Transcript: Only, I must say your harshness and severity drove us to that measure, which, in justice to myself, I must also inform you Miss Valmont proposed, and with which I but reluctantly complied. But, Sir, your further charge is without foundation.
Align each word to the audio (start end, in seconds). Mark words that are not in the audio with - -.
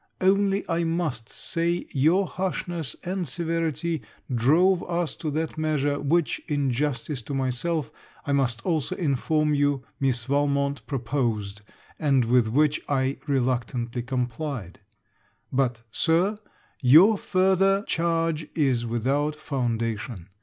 Only, 0.19 0.67
I 0.67 0.83
must 0.83 1.29
say 1.29 1.85
your 1.93 2.25
harshness 2.25 2.95
and 3.03 3.27
severity 3.27 4.01
drove 4.33 4.81
us 4.89 5.15
to 5.17 5.29
that 5.29 5.59
measure, 5.59 5.99
which, 5.99 6.41
in 6.47 6.71
justice 6.71 7.21
to 7.21 7.35
myself, 7.35 7.91
I 8.25 8.31
must 8.31 8.61
also 8.65 8.95
inform 8.95 9.53
you 9.53 9.83
Miss 9.99 10.23
Valmont 10.23 10.83
proposed, 10.87 11.61
and 11.99 12.25
with 12.25 12.47
which 12.47 12.81
I 12.89 13.17
but 13.19 13.29
reluctantly 13.29 14.01
complied. 14.01 14.79
But, 15.53 15.83
Sir, 15.91 16.39
your 16.81 17.15
further 17.15 17.83
charge 17.83 18.47
is 18.55 18.87
without 18.87 19.35
foundation. 19.35 20.29